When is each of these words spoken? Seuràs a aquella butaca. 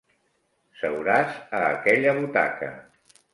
Seuràs 0.79 1.35
a 1.59 1.59
aquella 1.67 2.17
butaca. 2.21 2.73